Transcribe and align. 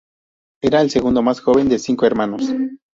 Era 0.63 0.81
el 0.81 0.89
segundo 0.89 1.21
más 1.21 1.41
joven 1.41 1.69
de 1.69 1.77
cinco 1.77 2.07
hermanos. 2.07 2.49